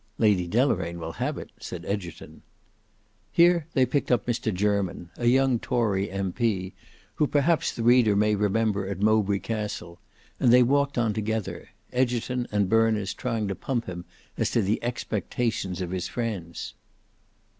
[0.17, 2.41] "Lady Deloraine will have it," said Egerton.
[3.31, 6.73] Here they picked up Mr Jermyn, a young tory M.P.,
[7.13, 9.99] who perhaps the reader may remember at Mowbray Castle;
[10.39, 14.05] and they walked on together, Egerton and Berners trying to pump him
[14.39, 16.73] as to the expectations of his friends.